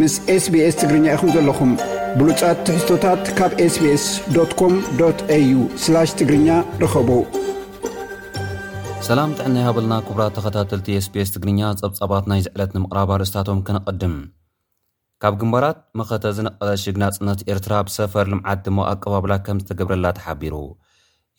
ምስ 0.00 0.14
sbስ 0.42 0.74
ትግርኛ 0.80 1.04
ኢኹም 1.14 1.28
ዘለኹም 1.34 1.70
ብሉጫት 2.18 2.56
ትሕዝቶታት 2.66 3.20
ካብ 3.38 3.52
sbsኮም 3.74 4.74
au 5.06 6.02
ትግርኛ 6.18 6.48
ርኸቡ 6.82 7.08
ሰላም 9.06 9.30
ጥዕናይ 9.38 9.64
ሃበልና 9.66 9.94
ክቡራት 10.08 10.32
ተኸታተልቲ 10.38 10.88
sbs 11.06 11.30
ትግርኛ 11.34 11.60
ጸብጻባት 11.80 12.24
ናይ 12.32 12.40
ዝዕለት 12.46 12.72
ንምቕራብ 12.76 13.12
ኣርእስታቶም 13.14 13.62
ከነቐድም 13.68 14.14
ካብ 15.24 15.34
ግምባራት 15.42 15.80
መኸተ 16.00 16.24
ዝነቐለ 16.38 16.70
ሽግናጽነት 16.84 17.42
ኤርትራ 17.54 17.74
ብሰፈር 17.88 18.28
ልምዓት 18.34 18.60
ድሞ 18.66 18.78
ኣቀባብላ 18.92 19.32
ከም 19.46 19.60
ዝተገብረላ 19.62 20.06
ተሓቢሩ 20.18 20.54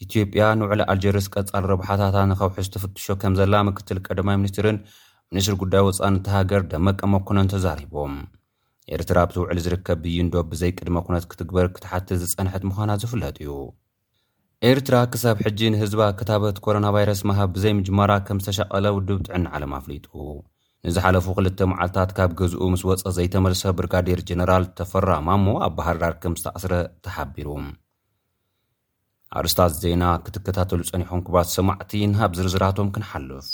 ኢትዮጵያ 0.06 0.42
ንውዕሊ 0.62 0.82
ኣልጀርስ 0.96 1.28
ቀጻል 1.36 1.68
ርብሓታታት 1.74 2.28
ንኸውሒስ 2.34 2.68
ዝትፍትሾ 2.72 3.06
ከም 3.24 3.36
ዘላ 3.42 3.56
ምክትል 3.70 4.02
ቀደማ 4.08 4.30
ሚኒስትርን 4.42 4.80
ምኒስሪ 5.32 5.56
ጉዳይ 5.64 5.82
ወፃንተሃገር 5.90 6.62
ደመቀ 6.74 7.00
መኮነን 7.16 7.50
ተዛሪቦም 7.56 8.14
ኤርትራ 8.96 9.18
ብትውዕሊ 9.30 9.60
ዝርከብ 9.66 9.98
ብዩንዶ 10.04 10.36
ብዘይ 10.52 10.72
ቅድመ 10.78 10.96
ኵነት 11.06 11.26
ክትግበር 11.32 11.66
ክትሓትት 11.76 12.20
ዝጸንሕት 12.24 12.64
ምዃና 12.70 12.92
ዚፍለጥ 13.02 13.38
እዩ 13.44 13.52
ኤርትራ 14.70 14.96
ክሳብ 15.12 15.38
ሕጂ 15.46 15.60
ንህዝባ 15.74 16.02
ከታበት 16.20 16.58
ኮሮናቫይረስ 16.66 17.22
ምሃብ 17.30 17.50
ብዘይምጅማራ 17.58 18.12
ከም 18.28 18.40
ዝተሸቐለ 18.44 18.86
ውድብ 18.96 19.20
ጥዕኒ 19.28 19.44
ዓለም 19.58 19.74
ኣፍሊጡ 19.80 20.08
ንዝሓለፉ 20.88 21.26
ክልተ 21.38 21.60
መዓልትታት 21.74 22.12
ካብ 22.18 22.32
ገዝኡ 22.40 22.64
ምስ 22.74 22.84
ወፀ 22.90 23.06
ዘይተመልሰ 23.18 23.62
ብርጋዴር 23.78 24.20
ጀነራል 24.30 24.66
ተፈራማ 24.80 25.28
እሞ 25.40 25.48
ኣብ 25.68 25.74
ባህርዳር 25.78 26.14
ከም 26.24 26.36
ዝተኣስረ 26.42 26.74
ተሓቢሩ 27.06 27.48
ኣርስታት 29.40 29.74
ዜና 29.84 30.04
ክትከታተሉ 30.28 30.80
ጸኒሖም 30.92 31.24
ክባት 31.26 31.50
ሰማዕቲ 31.58 31.92
ንሃብ 32.14 32.32
ዝርዝራቶም 32.38 32.92
ክንሓልፍ 32.96 33.50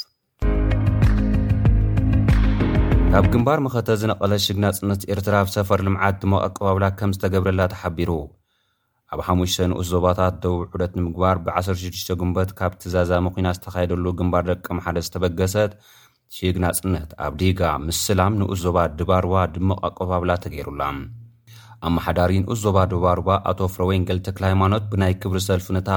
ኣብ 3.18 3.26
ግምባር 3.34 3.60
መኸተ 3.66 3.90
ዝነቐለ 4.00 4.32
ሽግ 4.46 4.58
ናጽነት 4.64 5.02
ኤርትራ 5.14 5.36
ብ 5.48 5.52
ሰፈር 5.54 5.80
ልምዓት 5.88 6.16
ድምቕ 6.22 6.40
ኣቀባብላ 6.48 6.86
ከም 7.00 7.12
ዝተገብረላ 7.16 7.62
ተሓቢሩ 7.74 8.12
ኣብ 9.14 9.20
ሓሙሽተ 9.28 9.60
ንኡስ 9.72 9.88
ዞባታት 9.94 10.36
ደቡብ 10.46 10.64
ዑደት 10.78 10.94
ንምግባር 10.98 11.38
ብ16 11.46 12.12
ጉንበት 12.24 12.50
ካብ 12.58 12.74
ትዛዛመ 12.82 13.26
ኲናት 13.38 13.58
ዝተኻየደሉ 13.60 14.06
ግምባር 14.22 14.44
ደቀመ 14.50 14.78
ሓደ 14.88 14.98
ዝተበገሰት 15.08 15.72
ሽግ 16.38 16.58
ናጽነት 16.64 17.10
ኣብ 17.28 17.34
ዲጋ 17.44 17.62
ምስላም 17.88 18.36
ንኡስ 18.42 18.60
ዞባ 18.66 18.78
ድባርባ 19.00 19.36
ድምቕ 19.56 19.80
ኣቀባብላ 19.92 20.32
ተገይሩላ 20.48 20.82
ኣመሓዳሪንኡስ 21.90 22.60
ዞባ 22.68 22.78
ድባርባ 22.96 23.30
ኣቶ 23.54 23.60
ፍሮወይን 23.78 24.06
ገልተክል 24.12 24.46
ሃይማኖት 24.52 24.86
ብናይ 24.94 25.16
ክብሪ 25.22 25.40
ሰልፍነታ 25.50 25.90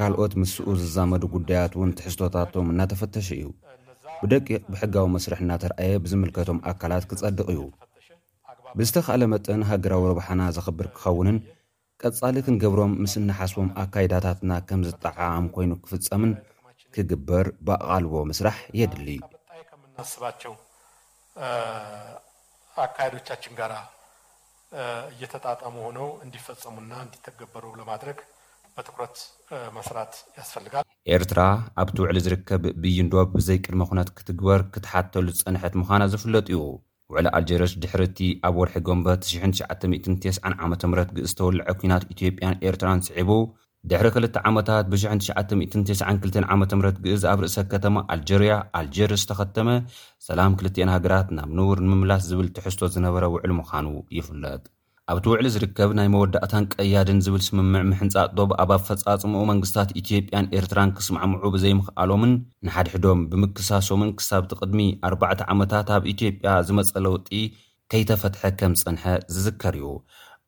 ካልኦት 0.00 0.32
ምስኡ 0.42 0.66
ዝዛመዱ 0.82 1.22
ጉዳያት 1.36 1.72
እውን 1.76 1.90
ትሕዝቶታቶም 1.98 2.66
እናተፈተሸ 2.74 3.28
እዩ 3.40 3.46
ብደቂቕ 4.20 4.58
ብሕጋዊ 4.72 5.06
መስርሕ 5.16 5.40
እናተረኣየ 5.46 5.92
ብዝምልከቶም 6.04 6.58
ኣካላት 6.72 7.04
ክጸድቕ 7.12 7.46
እዩ 7.54 7.60
ብዝተኸእለ 8.78 9.22
መጠን 9.32 9.62
ሃገራዊ 9.70 10.02
ረብሓና 10.10 10.42
ዘኽብር 10.56 10.86
ክኸውንን 10.96 11.38
ቀጻሊ 12.02 12.36
ክንገብሮም 12.46 12.92
ምስ 13.02 13.14
እናሓስቦም 13.20 13.68
ኣካይዳታትና 13.82 14.52
ከም 14.68 14.80
ዝጠዓም 14.88 15.46
ኮይኑ 15.54 15.72
ክፍጸምን 15.84 16.30
ክግበር 16.94 17.46
ብኣቓልቦ 17.68 18.14
ምስራሕ 18.30 18.56
የድሊስባቸው 18.80 20.54
ኣካዶቻችን 22.84 23.54
ጋራ 23.60 23.74
እየተጣጠሙ 25.14 25.74
ሆነ 25.86 25.98
እንዲፈፀሙና 26.26 26.92
ዲገበሩ 27.16 27.64
ማድረግ 27.90 28.18
ኩረት 28.94 29.16
መስራ 29.76 29.96
ያስፈልጋል 30.38 30.84
ኤርትራ 31.16 31.40
ኣብቲ 31.82 31.96
ውዕሊ 32.04 32.18
ዝርከብ 32.26 32.62
ብይንዶብ 32.84 33.28
ብዘይ 33.36 33.58
ቅድመ 33.64 33.82
ኹንያት 33.90 34.10
ክትግበር 34.18 34.60
ክትሓተሉ 34.74 35.26
ጸንሐት 35.40 35.74
ምዃና 35.80 36.02
ዝፍለጥ 36.14 36.46
እዩ 36.54 36.60
ውዕላ 37.12 37.28
ኣልጀርስ 37.38 37.72
ድሕሪ 37.82 38.02
እቲ 38.08 38.18
ኣብ 38.46 38.54
ወርሒ 38.60 38.74
ጎንበት 38.86 39.20
99ዓ 39.30 40.70
ም 40.92 41.02
ግእዝ 41.16 41.32
ተወልዐ 41.38 41.66
ኩናት 41.80 42.04
ኢትዮጵያን 42.14 42.58
ኤርትራን 42.68 43.02
ስዒቡ 43.08 43.30
ድሕሪ 43.90 44.08
ክል 44.14 44.26
ዓመታት 44.50 44.84
ብ6992ዓ 44.92 46.52
ም 46.58 46.82
ግእዝ 47.04 47.22
ኣብ 47.32 47.38
ርእሰ 47.44 47.56
ከተማ 47.72 47.96
ኣልጀርያ 48.16 48.54
ኣልጀርስ 48.80 49.24
ዝተኸተመ 49.24 49.68
ሰላም 50.28 50.56
ክልትኤን 50.60 50.94
ሃገራት 50.96 51.30
ናብ 51.38 51.50
ንውር 51.58 51.80
ንምምላስ 51.86 52.24
ዝብል 52.30 52.48
ትሕዝቶ 52.58 52.82
ዝነበረ 52.96 53.24
ውዕሉ 53.34 53.50
ምዃኑ 53.62 53.86
ይፍለጥ 54.18 54.64
ኣብቲ 55.10 55.24
ውዕሊ 55.30 55.46
ዝርከብ 55.52 55.90
ናይ 55.98 56.08
መወዳእታን 56.14 56.64
ቀያድን 56.74 57.20
ዝብል 57.26 57.42
ስምምዕ 57.46 57.80
ምሕንፃጥ 57.90 58.28
ዶም 58.38 58.50
ኣብ 58.62 58.70
ኣ 58.74 58.76
ፈፃጽምኡ 58.88 59.40
መንግስታት 59.50 59.88
ኢትጵያን 60.00 60.48
ኤርትራን 60.58 60.90
ክስማዕምዑ 60.96 61.42
ብዘይምኽኣሎምን 61.54 62.32
ንሓድሕዶም 62.66 63.22
ብምክሳሶምን 63.30 64.10
ክሳብቲ 64.18 64.52
ቅድሚ 64.60 64.80
ኣርባዕተ 65.08 65.40
ዓመታት 65.54 65.88
ኣብ 65.96 66.04
ኢትዮጵያ 66.12 66.50
ዝመፀ 66.68 66.92
ለውጢ 67.06 67.30
ከይተፈትሐ 67.94 68.42
ከም 68.60 68.74
ዝጸንሐ 68.80 69.04
ዝዝከር 69.36 69.76
እዩ 69.80 69.88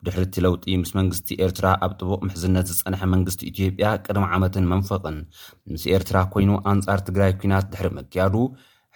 ብድሕር 0.03 0.23
እቲ 0.27 0.37
ለውጢ 0.45 0.65
ምስ 0.83 0.91
መንግስቲ 0.99 1.29
ኤርትራ 1.47 1.67
ኣብ 1.87 1.91
ጥቡቕ 1.99 2.21
ምሕዝነት 2.27 2.69
ዝፀንሐ 2.77 3.01
መንግስቲ 3.15 3.41
ኢትዮጵያ 3.51 3.89
ቅድሚ 4.05 4.23
ዓመትን 4.37 4.69
መንፈቕን 4.73 5.17
ምስ 5.73 5.83
ኤርትራ 5.97 6.17
ኮይኑ 6.35 6.51
ኣንጻር 6.73 7.01
ትግራይ 7.09 7.33
ኩናት 7.41 7.67
ድሕሪ 7.73 7.89
መክያዱ 7.99 8.35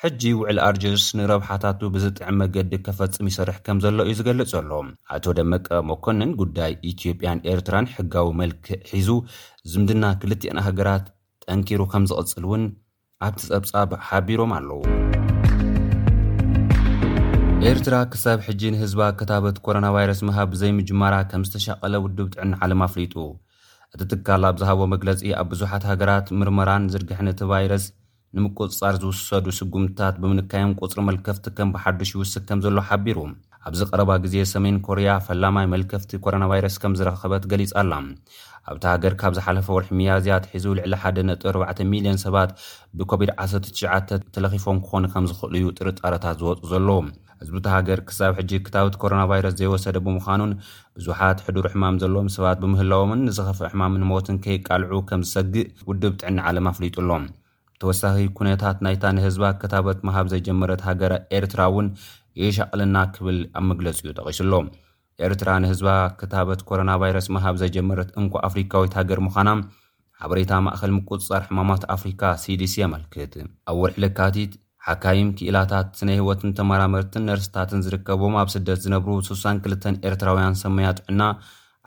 ሕጂ 0.04 0.22
ውዕል 0.40 0.58
ኣርጅርስ 0.66 1.06
ንረብሓታቱ 1.20 1.80
ብዝጥዕሚ 1.94 2.36
መገዲ 2.42 2.70
ከፈጽም 2.84 3.28
ይሰርሕ 3.30 3.58
ከም 3.66 3.78
ዘሎ 3.84 3.98
እዩ 4.08 4.14
ዝገልጽ 4.20 4.52
ኣሎ 4.60 4.72
ኣቶ 5.16 5.26
ደመቀ 5.38 5.68
መኮንን 5.90 6.32
ጉዳይ 6.42 6.74
ኢትዮጵያን 6.92 7.40
ኤርትራን 7.54 7.90
ሕጋዊ 7.96 8.30
መልክዕ 8.42 8.78
ሒዙ 8.92 9.10
ዝምድና 9.72 10.06
ክልትአን 10.22 10.62
ሃገራት 10.68 11.06
ጠንኪሩ 11.46 11.82
ከም 11.94 12.06
ዝቕፅል 12.12 12.44
እውን 12.48 12.64
ኣብቲ 13.28 13.42
ጸብጻብ 13.52 13.92
ሓቢሮም 14.10 14.54
ኣለዉ 14.60 14.80
ኤርትራ 17.74 17.96
ክሳብ 18.16 18.40
ሕጂ 18.48 18.62
ንህዝባ 18.78 19.02
ከታበት 19.22 19.60
ኮሮናቫይረስ 19.68 20.22
ምሃብ 20.32 20.50
ብዘይምጅመራ 20.56 21.16
ከም 21.34 21.44
ዝተሸቐለ 21.50 21.94
ውድብ 22.06 22.28
ጥዕኒ 22.36 22.54
ዓለም 22.64 22.84
ኣፍሊጡ 22.90 23.16
እቲ 23.96 24.02
ትካል 24.14 24.44
ኣብ 24.52 24.58
ዝሃቦ 24.64 24.82
መግለጺ 24.96 25.20
ኣብ 25.42 25.48
ብዙሓት 25.56 25.84
ሃገራት 25.92 26.28
ምርመራን 26.40 26.92
ዝርግሕነቲ 26.96 27.42
ቫይረስ 27.54 27.86
ንምቁፅጻር 28.38 28.96
ዝውሰዱ 29.04 29.46
ስጉምትታት 29.60 30.16
ብምንካዮም 30.24 30.74
ቁፅሪ 30.84 31.00
መልከፍቲ 31.08 31.46
ከም 31.58 31.70
ብሓዱሽ 31.76 32.10
ይውስክ 32.16 32.44
ከም 32.50 32.60
ዘሎ 32.66 32.78
ሓቢሩ 32.90 33.18
ኣብዚ 33.68 33.82
ቀረባ 33.92 34.12
ግዜ 34.24 34.36
ሰሜን 34.52 34.78
ኮርያ 34.88 35.08
ፈላማይ 35.28 35.66
መልከፍቲ 35.74 36.12
ኮሮናቫይረስ 36.26 36.76
ከም 36.82 36.94
ዝረኸበት 37.00 37.44
ገሊጻ 37.52 37.72
ኣላ 37.82 37.94
ኣብቲ 38.70 38.84
ሃገር 38.92 39.14
ካብ 39.22 39.34
ዝሓለፈ 39.38 39.68
ወርሒ 39.78 39.90
መያዝያት 40.02 40.44
ሒዙ 40.52 40.66
ልዕሊ14ሚልዮን 40.80 42.20
ሰባት 42.26 42.52
ብኮቪድ-199 43.00 44.14
ተለኺፎም 44.36 44.80
ክኾኑ 44.86 45.04
ከም 45.16 45.26
ዝኽእሉ 45.32 45.54
ዩ 45.64 45.68
ጥርጣረታት 45.80 46.38
ዝወጡ 46.44 46.62
ዘለዉ 46.74 46.98
እዝቢታ 47.44 47.66
ሃገር 47.78 48.00
ክሳብ 48.08 48.32
ሕጂ 48.42 48.52
ክታብቲ 48.68 48.96
ኮሮናቫይረስ 49.06 49.54
ዘይወሰደ 49.60 49.98
ብምዃኑን 50.06 50.54
ብዙሓት 51.00 51.38
ሕዱር 51.48 51.68
ሕማም 51.74 52.00
ዘለዎም 52.04 52.30
ሰባት 52.38 52.58
ብምህላዎምን 52.64 53.22
ንዝኸፍእ 53.30 53.72
ሕማም 53.74 53.94
ንሞትን 54.04 54.40
ከይቃልዑ 54.46 54.94
ከም 55.12 55.24
ዝሰግእ 55.30 55.70
ውድብ 55.92 56.14
ጥዕኒ 56.22 56.38
ዓለም 56.50 56.68
ኣፍሊጡኣሎ 56.74 57.12
ተወሳኺ 57.82 58.18
ኩነታት 58.38 58.78
ናይታ 58.86 59.04
ንህዝባ 59.18 59.46
ከታበት 59.60 60.00
መሃብ 60.08 60.28
ዘጀመረት 60.36 60.82
ሃገራ 60.90 61.14
ኤርትራ 61.38 61.62
እውን 61.72 61.88
ሻቅልና 62.58 62.98
ክብል 63.14 63.38
ኣብ 63.60 63.64
መግለፂ 63.70 63.98
ኡ 64.10 64.12
ጠቒሱሎ 64.20 64.54
ኤርትራ 65.26 65.50
ንህዝባ 65.64 65.90
ከታበት 66.20 66.60
ኮሮና 66.70 66.92
ቫይረስ 67.02 67.28
መሃብ 67.36 67.56
ዘጀመረት 67.64 68.10
እንኳ 68.22 68.34
ኣፍሪካዊት 68.48 68.94
ሃገር 69.00 69.20
ምዃና 69.26 69.50
ሓበሬታ 70.22 70.52
ማእኸል 70.66 70.92
ምቁፅፃር 70.98 71.42
ሕማማት 71.50 71.84
ኣፍሪካ 71.96 72.22
ሲዲሲ 72.44 72.76
የመልክት 72.82 73.34
ኣብ 73.72 73.76
ውርሒ 73.82 73.98
ልካቲት 74.04 74.54
ሓካይም 74.88 75.30
ክእላታት 75.40 75.88
ስነይ 76.00 76.18
ህይወትን 76.22 76.56
ተመራምርትን 76.58 77.26
ነርስታትን 77.30 77.84
ዝርከቦም 77.88 78.36
ኣብ 78.42 78.50
ስደት 78.56 78.82
ዝነብሩ 78.86 79.16
62 79.32 79.88
ኤርትራውያን 80.10 80.60
ሰመያጥዑና 80.64 81.22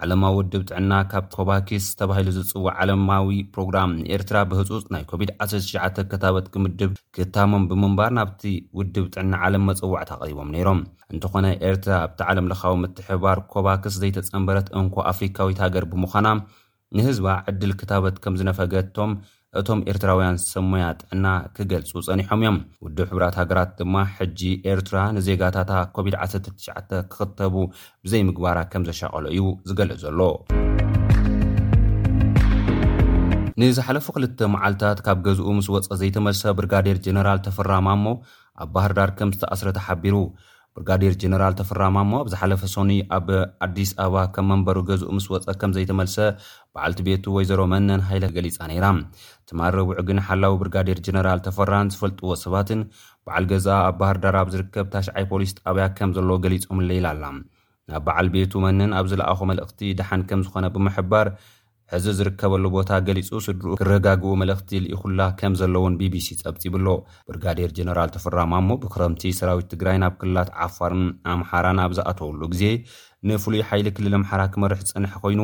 ዓለማዊ 0.05 0.33
ውድብ 0.37 0.63
ጥዕና 0.71 0.93
ካብ 1.11 1.25
ኮባክስ 1.35 1.85
ተባሂሉ 1.99 2.29
ዝፅዋዕ 2.37 2.73
ዓለማዊ 2.83 3.29
ፕሮግራም 3.55 3.91
ንኤርትራ 3.99 4.37
ብህፁፅ 4.51 4.83
ናይ 4.95 5.03
ኮቪድ-19 5.11 5.99
ክታበት 6.13 6.47
ክምድብ 6.55 6.93
ክህታሞም 7.17 7.65
ብምንባር 7.71 8.11
ናብቲ 8.19 8.43
ውድብ 8.79 9.07
ጥዕና 9.15 9.33
ዓለም 9.49 9.65
መፀዋዕት 9.71 10.11
ቐሪቦም 10.23 10.51
ነይሮም 10.55 10.81
እንተኾነ 11.13 11.47
ኤርትራ 11.69 11.95
ኣብቲ 12.07 12.21
ዓለም 12.33 12.49
ለኻዊ 12.53 12.75
ምትሕባር 12.85 13.41
ኮባክስ 13.55 13.97
ዘይተፀንበረት 14.05 14.69
እንኮ 14.81 14.97
ኣፍሪካዊት 15.13 15.61
ሃገር 15.67 15.87
ብምዃና 15.93 16.29
ንህዝባ 16.99 17.29
ዕድል 17.53 17.75
ክታበት 17.83 18.17
ከም 18.25 18.35
ዝነፈገቶም 18.43 19.13
እቶም 19.61 19.81
ኤርትራውያን 19.93 20.37
ሰሞያ 20.51 20.85
ጥዕና 21.01 21.25
ክገልፁ 21.57 21.91
ጸኒሖም 22.05 22.39
እዮም 22.43 22.57
ውድብ 22.85 23.09
ሕብራት 23.13 23.35
ሃገራት 23.41 23.73
ድማ 23.79 23.97
ሕጂ 24.19 24.41
ኤርትራ 24.73 24.99
ንዜጋታታ 25.17 25.73
ኮቪድ-199 25.97 26.95
ክኽተቡ 27.11 27.55
ብዘይ 28.05 28.23
ምግባራት 28.29 28.69
ከም 28.75 28.85
ዘሻቐሎ 28.89 29.25
እዩ 29.33 29.43
ዝገልጽ 29.71 29.99
ዘሎ 30.05 30.21
ንዝሓለፈ 33.63 34.07
ክልተ 34.17 34.39
መዓልትታት 34.55 35.03
ካብ 35.09 35.19
ገዝኡ 35.27 35.49
ምስ 35.59 35.69
ወፀ 35.75 35.91
ዘይተመሰ 36.03 36.41
ብርጋዴር 36.61 36.99
ጀነራል 37.09 37.43
ተፈራማ 37.49 37.87
እሞ 37.99 38.07
ኣብ 38.65 38.69
ባህርዳር 38.77 39.11
ከም 39.21 39.31
ዝተኣስረተ 39.37 39.79
ሓቢሩ 39.89 40.17
ብርጋዴር 40.77 41.15
ጀነራል 41.23 41.55
ተፈራማ 41.59 41.97
እሞ 42.05 42.13
ኣብዝሓለፈ 42.23 42.61
ሶኒ 42.75 42.93
ኣብ 43.17 43.27
ኣዲስ 43.65 43.91
ኣባ 44.05 44.15
ከም 44.35 44.47
መንበሩ 44.51 44.77
ገዝኡ 44.91 45.09
ምስ 45.17 45.27
ወፀ 45.33 45.47
ከም 45.61 45.71
ዘይተመልሰ 45.77 46.17
በዓልቲ 46.75 47.01
ቤቱ 47.09 47.25
ወይዘሮ 47.37 47.61
መነን 47.73 48.03
ሃይለ 48.09 48.25
ገሊፃ 48.37 48.57
ነይራ 48.71 48.87
ትማር 49.51 49.75
ረቡዑ 49.79 49.99
ግን 50.11 50.21
ሓላዊ 50.29 50.55
ብርጋዴር 50.63 51.01
ጀነራል 51.09 51.43
ተፈራን 51.47 51.91
ዝፈልጥዎ 51.95 52.31
ሰባትን 52.45 52.83
በዓል 53.27 53.47
ገዛ 53.53 53.67
ኣብ 53.89 53.97
ባህርዳር 54.03 54.39
ኣብ 54.43 54.49
ዝርከብ 54.55 54.87
ታሽዓይ 54.95 55.27
ፖሊስ 55.33 55.53
ጣብያ 55.61 55.87
ከም 55.99 56.13
ዘለዎ 56.19 56.39
ገሊፆም 56.47 56.81
ኣለኢላ 56.85 57.07
ኣላ 57.17 57.25
ናብ 57.91 58.03
በዓል 58.07 58.31
ቤቱ 58.37 58.53
መንን 58.67 58.93
ኣብ 59.01 59.07
ዝለኣኾ 59.13 59.41
መልእክቲ 59.53 59.81
ድሓን 60.01 60.25
ከም 60.31 60.43
ዝኾነ 60.47 60.65
ብምሕባር 60.77 61.29
እዚ 61.97 62.05
ዝርከበሉ 62.19 62.65
ቦታ 62.75 62.91
ገሊጹ 63.07 63.29
ስድርኡ 63.47 63.73
ክረጋግኡ 63.81 64.31
መልእኽቲ 64.43 64.71
ልኢኹላ 64.85 65.23
ከም 65.41 65.55
ዘለውን 65.61 65.97
ቢቢሲ 66.01 66.29
ጸብፂብሎ 66.43 66.87
ብርጋዴር 67.31 67.71
ጀነራል 67.79 68.13
ተፈራማሞ 68.15 68.69
ብክረምቲ 68.85 69.25
ሰራዊት 69.41 69.69
ትግራይ 69.73 69.99
ናብ 70.05 70.15
ክልላት 70.23 70.51
ዓፋርን 70.67 71.05
ኣምሓራን 71.35 71.83
ኣብ 71.85 71.93
ዝኣተውሉ 72.01 72.41
ግዜ 72.55 72.65
ንፍሉይ 73.31 73.63
ሓይሊ 73.71 73.89
ክልል 73.99 74.17
ኣምሓራ 74.21 74.43
ክመርሒ 74.57 74.81
ዝጸንሐ 74.89 75.13
ኮይኑ 75.27 75.41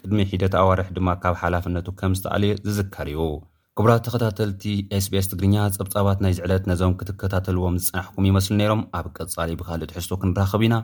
ቅድሚ 0.00 0.20
ሒደት 0.32 0.56
ኣዋርሒ 0.62 0.88
ድማ 0.98 1.08
ካብ 1.24 1.36
ሓላፍነቱ 1.44 1.88
ከም 2.00 2.14
ዝተኣልየ 2.18 2.60
ዝዝከር 2.66 3.08
ዩ 3.16 3.30
ክብራት 3.78 4.02
ተኸታተልቲ 4.06 4.62
sbs 5.04 5.26
ትግርኛ 5.32 5.56
ጸብጻባት 5.76 6.18
ናይ 6.24 6.32
ዝዕለት 6.38 6.64
ነዞም 6.70 6.94
ክትከታተልዎም 7.00 7.76
ዝፅናሕኩም 7.84 8.26
ይመስሉ 8.30 8.52
ነይሮም 8.60 8.82
ኣብ 9.00 9.06
ቀጻሊ 9.18 9.50
ብካልእትሕዝቶ 9.60 10.12
ክንራኸቡ 10.22 10.60
ኢና 10.68 10.76